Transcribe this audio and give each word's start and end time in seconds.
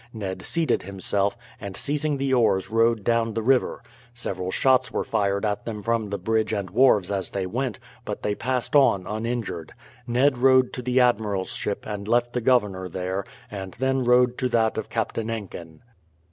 Ned 0.13 0.41
seated 0.43 0.81
himself, 0.81 1.37
and 1.59 1.77
seizing 1.77 2.17
the 2.17 2.33
oars 2.33 2.71
rowed 2.71 3.03
down 3.03 3.35
the 3.35 3.43
river. 3.43 3.83
Several 4.15 4.49
shots 4.49 4.89
were 4.91 5.03
fired 5.03 5.45
at 5.45 5.63
them 5.63 5.83
from 5.83 6.07
the 6.07 6.17
bridge 6.17 6.53
and 6.53 6.71
wharves 6.71 7.11
as 7.11 7.29
they 7.29 7.45
went, 7.45 7.77
but 8.03 8.23
they 8.23 8.33
passed 8.33 8.75
on 8.75 9.05
uninjured. 9.05 9.73
Ned 10.07 10.39
rowed 10.39 10.73
to 10.73 10.81
the 10.81 10.99
admiral's 10.99 11.51
ship 11.51 11.85
and 11.85 12.07
left 12.07 12.33
the 12.33 12.41
governor 12.41 12.89
there, 12.89 13.23
and 13.51 13.75
then 13.75 14.03
rowed 14.03 14.39
to 14.39 14.49
that 14.49 14.75
of 14.79 14.89
Captain 14.89 15.29
Enkin. 15.29 15.81